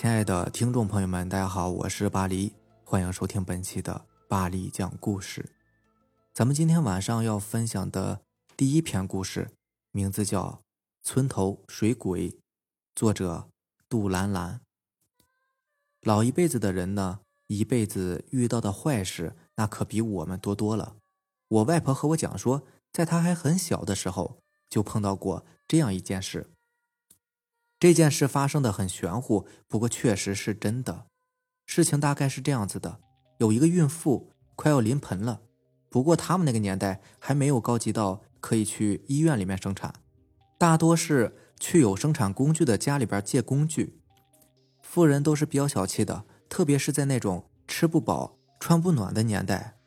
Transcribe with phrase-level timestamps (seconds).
[0.00, 2.54] 亲爱的听众朋友们，大家好，我是巴黎，
[2.84, 5.50] 欢迎收听本期的巴黎讲故事。
[6.32, 8.22] 咱们今天晚上要分享的
[8.56, 9.50] 第一篇故事，
[9.92, 10.62] 名字叫
[11.06, 12.30] 《村头水鬼》，
[12.94, 13.50] 作者
[13.90, 14.62] 杜兰兰。
[16.00, 20.96] 老一辈子的人呢，一辈子遇到的坏事那可比我们多多了。
[21.48, 24.38] 我外婆和我讲说，在她还很小的时候，
[24.70, 26.48] 就碰到过这样一件事。
[27.80, 31.06] 这件事发生的很玄乎，不过确实是真的。
[31.64, 33.00] 事情大概是这样子的：
[33.38, 35.40] 有一个孕妇快要临盆了，
[35.88, 39.94] 不过他们那个年代还没有高级到可以去医院里面生产，
[40.58, 43.98] 大多是去有生产工具的家里边借工具。
[44.82, 49.78] 富人都是比较小气的，特别是在那种吃不饱穿不暖的年代，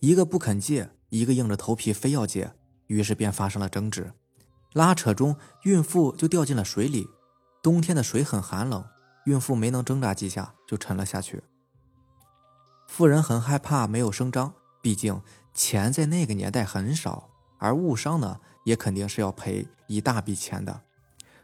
[0.00, 2.54] 一个不肯借，一个硬着头皮非要借，
[2.86, 4.14] 于是便发生了争执，
[4.72, 7.06] 拉扯中孕妇就掉进了水里。
[7.64, 8.84] 冬天的水很寒冷，
[9.24, 11.42] 孕妇没能挣扎几下就沉了下去。
[12.86, 15.22] 妇人很害怕，没有声张，毕竟
[15.54, 20.82] 钱在那个年代很少，而误伤呢也肯定是要赔一大笔钱的，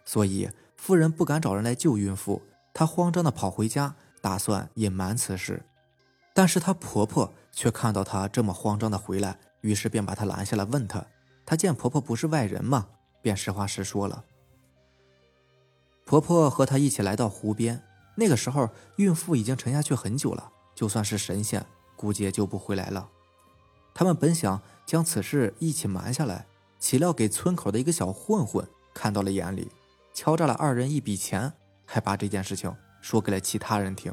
[0.04, 2.42] 所以妇人不敢找人来救孕妇，
[2.74, 5.64] 她慌张的跑回家，打算隐瞒此事。
[6.34, 11.02] 但是她婆婆却看到她这么慌张的回来，于是便把她拦下来，问她，
[11.46, 12.88] 她见婆婆不是外人嘛，
[13.22, 14.26] 便实话实说了。
[16.10, 17.84] 婆婆和她一起来到湖边，
[18.16, 23.08] 那个时候孕妇已经沉下去很久了，就算是神仙，估计也救不回来了。
[23.94, 26.46] 他们本想将此事一起瞒下来，
[26.80, 29.70] 岂料给村口的一个小混混看到了眼里，
[30.12, 31.52] 敲诈了二人一笔钱，
[31.86, 34.12] 还把这件事情说给了其他人听。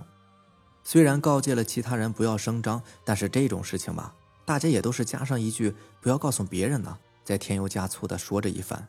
[0.83, 4.13] 虽然告诫了其他人不要声张，但是这种事情嘛，
[4.45, 8.87] 大家也都是加上一句“不要告诉别人呢”，再添油加醋的说着一番，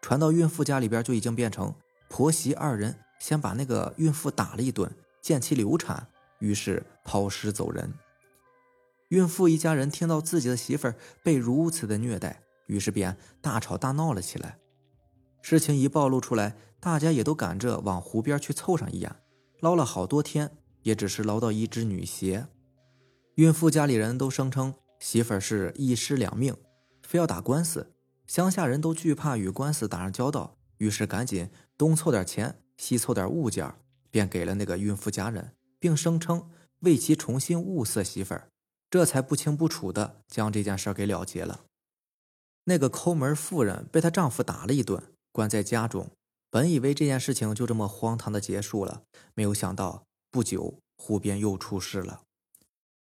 [0.00, 1.72] 传到孕妇家里边就已经变成。
[2.12, 6.06] 婆媳二人先把那个孕妇打了一顿，见其流产，
[6.40, 7.90] 于是抛尸走人。
[9.08, 14.58] 孕妇一家人听到自己的媳妇儿被如此的虐待，于是便大吵大闹了起来。
[15.40, 19.10] 事情一暴露出来，大家也都赶着往湖边去凑上一眼，
[19.60, 20.50] 捞了好多天，
[20.82, 22.46] 也只是捞到一只女鞋。
[23.36, 26.54] 孕妇家里人都声称媳妇儿是一尸两命，
[27.00, 27.94] 非要打官司。
[28.26, 30.58] 乡下人都惧怕与官司打上交道。
[30.78, 31.48] 于是赶紧
[31.82, 33.74] 东凑点钱，西凑点物件，
[34.08, 36.48] 便给了那个孕妇家人，并声称
[36.82, 38.46] 为其重新物色媳妇儿，
[38.88, 41.64] 这才不清不楚的将这件事给了结了。
[42.66, 46.08] 那个抠门妇人被她丈夫打了一顿，关在家中。
[46.50, 49.02] 本以为这件事情就这么荒唐的结束了，
[49.34, 52.22] 没有想到不久湖边又出事了。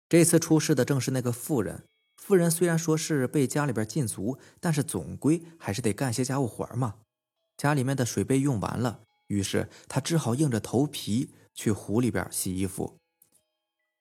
[0.08, 1.84] 这次出事的正是那个妇人。
[2.16, 6.94] 妇人虽然说是被家里边禁足，但是总归还是得干些家务活嘛。
[7.64, 12.98] 家里面的水被用完了，于是他只好硬着头皮去湖里边洗衣服。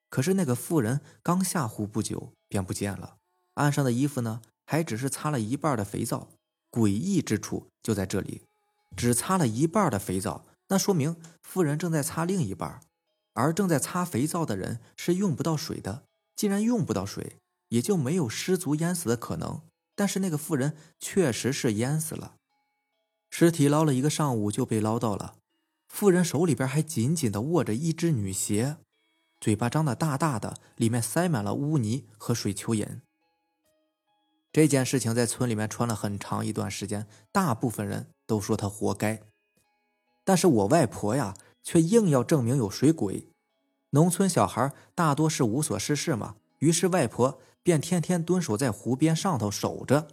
[0.10, 3.16] 可是那个妇人刚下湖不久便不见了，
[3.54, 6.28] 岸上的衣服呢，还只是擦了一半的肥皂。
[6.70, 8.42] 诡异之处就在这里，
[8.98, 12.82] 只擦了一半的肥皂，那说明妇人正在擦另一半，
[13.34, 16.04] 而正在擦肥皂的人是用不到水的。
[16.36, 17.38] 既然用不到水，
[17.70, 19.62] 也就没有失足淹死的可能。
[19.96, 22.36] 但是那个妇人确实是淹死了。
[23.36, 25.38] 尸体捞了一个上午就被捞到了，
[25.88, 28.78] 妇人手里边还紧紧地握着一只女鞋，
[29.42, 33.00] 嘴巴张得大大的，里面塞满了污泥和水蚯蚓。
[34.52, 39.24] 这件事情在村里面传了很长一段时间，大部分人都说他活该，
[40.24, 41.34] 但是我外婆呀，
[41.64, 43.28] 却硬要证明有水鬼。
[43.90, 50.08] 农村小孩大多是无所事事嘛，于是外婆便天天蹲守在湖边上头守着。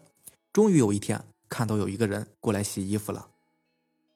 [0.51, 1.27] 终于有一天。
[1.51, 3.29] 看到有一个人过来洗衣服了，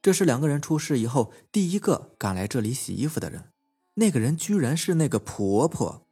[0.00, 3.50] 这是两个人出事以后第一个赶来这里洗衣服的人。
[3.96, 6.06] 那个人居然是那个婆婆，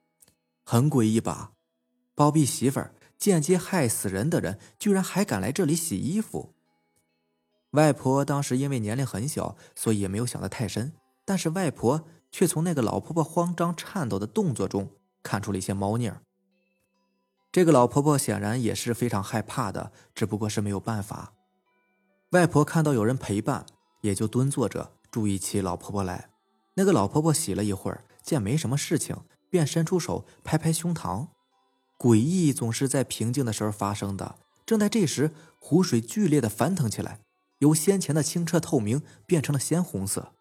[0.64, 1.52] 很诡异吧？
[2.14, 6.52] 包庇媳妇儿、间接害死人的人，居然还敢来这里洗衣服。
[7.70, 10.92] 外婆当时因为年龄很小，所以也没有想得太深。
[11.24, 14.90] 但是外婆却从那个老婆婆慌张颤抖的动作中
[15.22, 16.20] 看出了一些猫腻儿。
[17.52, 21.34] 这个老婆婆显然也是非常害怕的，只不过是没有办法。
[22.30, 23.66] 外婆看到有人陪伴，
[24.00, 26.30] 也就蹲坐着注意起老婆婆来。
[26.76, 29.14] 那个老婆婆洗了一会儿，见没什么事情，
[29.50, 31.26] 便伸出手拍拍胸膛。
[31.98, 34.36] 诡异总是在平静的时候发生的。
[34.64, 37.20] 正在这时，湖水剧烈的翻腾起来，
[37.58, 40.32] 由先前的清澈透明变成了鲜红色。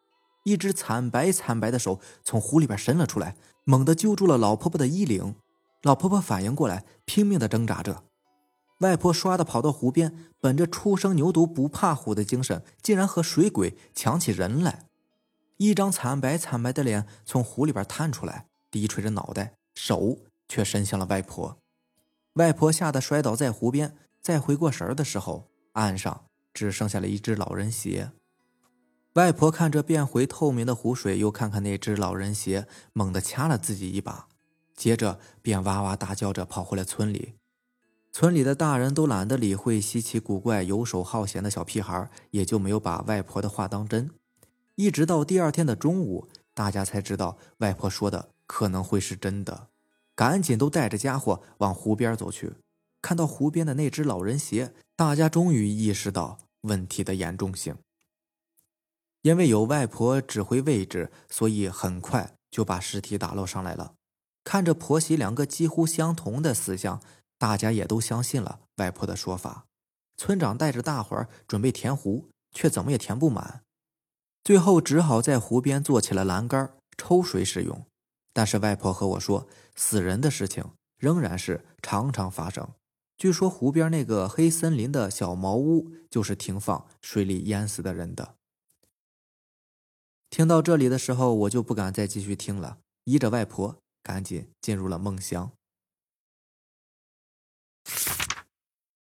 [0.46, 3.36] 一只惨白惨白的手从湖里边伸了出来，
[3.66, 5.36] 猛地揪住了老婆婆的衣领。
[5.84, 8.04] 老婆婆反应过来，拼命的挣扎着。
[8.80, 14.86] 外婆唰的跑到湖边，本着初生牛犊不怕虎的精神，竟然和水鬼抢起人来。
[15.58, 20.18] 一张惨白惨白的脸从湖里边探出来，低垂着脑袋，手
[20.48, 21.58] 却伸向了外婆。
[22.34, 28.12] 外婆吓得摔倒在湖边，再回过神儿的时候，岸上只剩下了一只老人鞋。
[29.14, 34.28] 外婆看着变回透明的湖水，又看看那只老人鞋，猛地掐了自己一把，
[34.82, 37.36] 接着便哇哇大叫着跑回了村里。
[38.12, 44.10] 村里的大人都懒得理会稀奇古怪、游手好闲的小屁孩，也就没有把外婆的话当真。
[44.74, 49.68] 一直到第二天的中午，大家才知道外婆说的可能会是真的，
[50.16, 52.54] 赶紧都带着家伙往湖边走去。
[53.04, 57.76] 看到湖边的那只老人鞋，大家终于意识到问题的严重性。
[59.22, 63.94] 因为有外婆指挥位置，所以很快就把尸体打捞上来了。
[64.44, 67.02] 看着婆媳两个几乎相同的死相。
[67.38, 69.66] 大家也都相信了外婆的说法，
[70.16, 73.64] 村长带着大伙儿准备填湖，却怎么也填不满，
[74.44, 77.84] 最后只好在湖边做起了栏杆抽水使用。
[78.32, 80.64] 但是外婆和我说，死人的事情
[81.00, 82.70] 仍然是常常发生。
[83.18, 88.36] 据说湖边那个黑森林的小茅屋就是停放水里淹死的人的。
[90.30, 95.52] 听到这里的时候，我就不敢再继续听了，依着外婆赶紧进入了梦乡。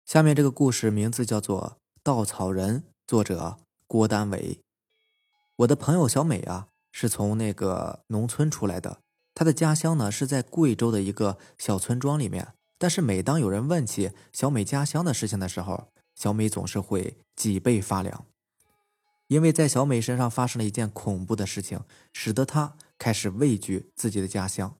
[0.06, 4.62] 下面这个故事名字叫做《稻草人》，作者郭丹伟。
[5.58, 9.02] 我的朋友小美啊，是从那个农村出来的，
[9.34, 12.54] 她的家乡呢是在贵州的一个小村庄里面。
[12.78, 18.26] 但是每当有人问起小美家乡的事情的时候，小美总是会脊背发凉，
[19.28, 21.82] 因为在小美身上发生了一件恐怖的事情，
[22.14, 24.78] 使得她开始畏惧自己的家乡。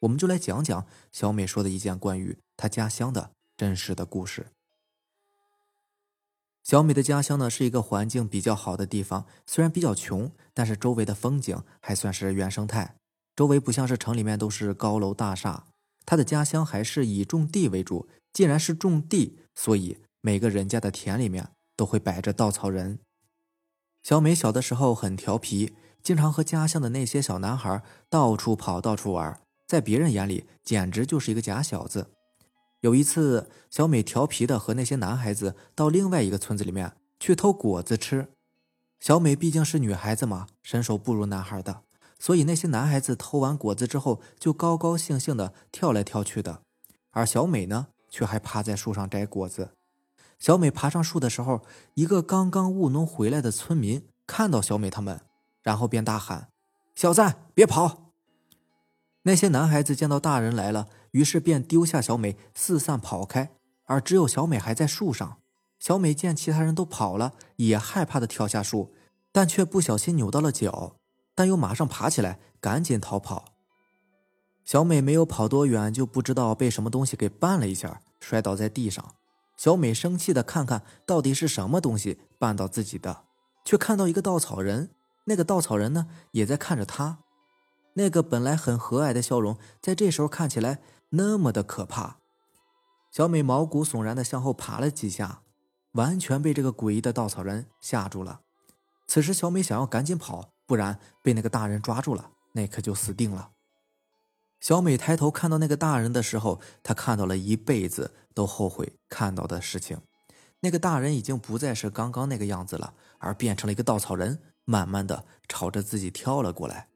[0.00, 3.32] 我们就来讲讲小美说的一件关于她家乡的。
[3.56, 4.46] 真实的故事。
[6.62, 12.94] 小美的家乡呢，是一个环境比较好的地方，虽然比较穷，但是周围的风景还算是原生态。
[13.34, 15.64] 周围不像是城里面都是高楼大厦，
[16.06, 18.08] 她的家乡还是以种地为主。
[18.32, 23.00] 既然是种地，所以每个人家的田里面都会摆着稻草人。
[24.04, 32.10] 小美小的时候很调皮，经常和家乡的那些小男孩到处跑，到处玩，在别人眼里简直就是一个假小子。
[32.80, 38.28] 有一次，小美调皮的和那些男孩子到另外一个村子里面去偷果子吃。
[38.98, 41.82] 小美毕竟是女孩子嘛，身手不如男孩的，
[42.18, 46.62] 所以那些男孩子偷完果子之后就高高兴兴的跳来跳去的，
[47.10, 49.72] 而小美呢，却还趴在树上摘果子。
[50.38, 51.62] 小美爬上树的时候，
[51.94, 55.20] 一个刚刚务农回来的村民看到小美他们，
[55.62, 56.48] 然后便大喊
[56.94, 58.07] ：“小子，别跑！”
[59.28, 60.88] 那些男孩子见到大人来了。
[61.10, 63.50] 于是便丢下小美，四散跑开，
[63.84, 65.36] 而只有小美还在树上。
[65.78, 68.94] 小美见其他人都跑了，也害怕的跳下树，
[69.30, 70.96] 但却不小心扭到了脚，
[71.34, 73.44] 但又马上爬起来，赶紧逃跑。
[74.64, 79.14] 小美没有跑多远，就不知道被什么东西给绊了一下，摔倒在地上。
[79.58, 83.24] 小美生气的看看到底是什么东西绊到自己的，
[83.66, 84.88] 却看到一个稻草人，
[85.26, 87.18] 那个稻草人呢，也在看着她。
[87.98, 90.80] 那个本来很和蔼的笑容，在这时候看起来。
[91.10, 92.18] 那么的可怕，
[93.10, 95.40] 小美毛骨悚然的向后爬了几下，
[95.92, 98.42] 完全被这个诡异的稻草人吓住了。
[99.06, 103.50] 此时，小美想要赶紧跑，不然被那个大人抓住了，那可就死定了。
[104.60, 109.98] 小美抬头看到那个大人的时候，她看到了一辈子都后悔看到的事情。
[110.60, 116.88] 那个大人已经不再是刚刚那个样子了，而变成了一个稻草人，慢慢的朝着自己跳了过来。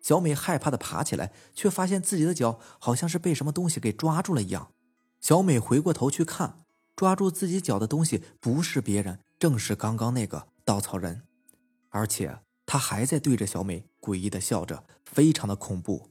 [0.00, 4.72] 小美害怕的爬起来，却发现自己的脚好像是被什么东西给抓住了一样。
[5.20, 6.64] 小美回过头去看，
[6.96, 11.22] 抓住自己脚的东西不是别人，正是刚刚那个稻草人，
[11.90, 16.08] 而且他还在对着小美诡异的笑着，非常的恐怖。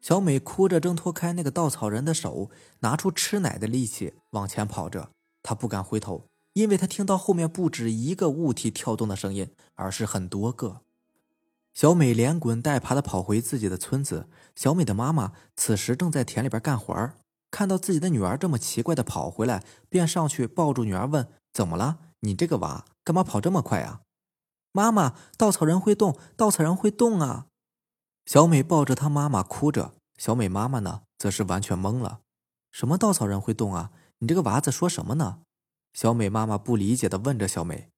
[0.00, 2.50] 小美哭着挣脱开那个稻草人的手，
[2.80, 5.10] 拿出吃奶的力气往前跑着。
[5.42, 10.82] 她不敢回头，因为她听到后面不止一个物体跳动的声音，而是很多个。
[11.80, 14.28] 小美连滚带爬的跑回自己的村子。
[14.54, 17.14] 小美的妈妈此时正在田里边干活儿，
[17.50, 21.96] 看到自己的女儿这么奇怪的跑回来，便上去抱住女儿问：“怎么了？
[22.20, 24.02] 你这个娃干嘛跑这么快啊？”
[24.72, 27.46] 妈妈，稻草人会动，稻草人会动啊！
[28.26, 29.94] 小美抱着她妈妈哭着。
[30.18, 32.20] 小美妈妈呢，则是完全懵了
[32.70, 33.90] ：“什么稻草人会动啊？
[34.18, 35.38] 你这个娃子说什么呢？”
[35.94, 37.88] 小美妈妈不理解的问着小美。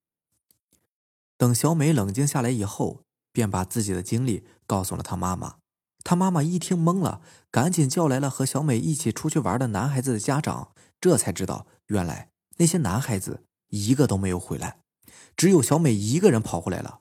[1.37, 3.03] 等小美冷静下来以后。
[3.33, 5.57] 便把自己的经历告诉了他妈妈，
[6.05, 7.21] 他妈妈一听懵了，
[7.51, 14.79] 赶紧叫来了和小美一起出去玩的男孩子的家长，这才知道原来那些男孩子一个都没有回来，
[15.37, 17.01] 只有小美一个人跑回来了。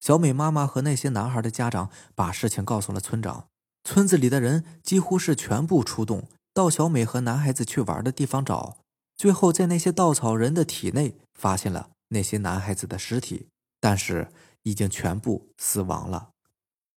[0.00, 3.46] 小美妈妈和那些男孩的家长把事情告诉了村长，
[3.84, 8.76] 村子里的人几乎是全部出动，到小美和男孩子去玩的地方找。
[9.16, 13.46] 最后，在那些稻草人的体内发现了那些男孩子的尸体，
[13.80, 14.28] 但是
[14.64, 16.32] 已经全部死亡了。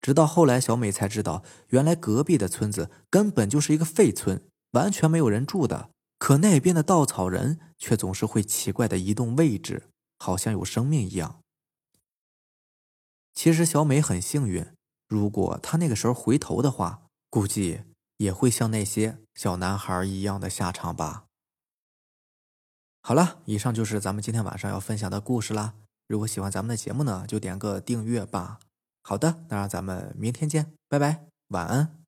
[0.00, 5.90] 直到后来，小美才知道，原来隔壁的村子根本就是一个废村，完全没有人住的。
[6.18, 11.40] 可那边的稻草人却总是会奇怪的移动位置，好像有生命一样。
[13.34, 14.66] 其实小美很幸运，
[15.08, 17.82] 如果她那个时候回头的话，估计
[18.18, 21.24] 也会像那些小男孩一样的下场吧。
[23.02, 25.74] 好了，以上就是咱们今天晚上要分享的故事啦。
[26.06, 28.58] 如果喜欢咱们的节目呢，就点个订阅吧。
[29.02, 32.03] 好的，那让咱们明天见，拜拜，晚安。